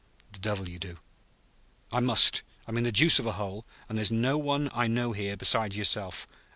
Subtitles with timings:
[0.31, 0.97] "The devil you do!"
[1.91, 2.41] "I must.
[2.65, 5.77] I'm in the deuce of a hole, and there's no one I know here besides
[5.77, 6.27] yourself.